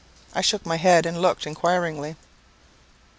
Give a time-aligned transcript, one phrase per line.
[0.33, 2.15] I shook my head, and looked inquiringly.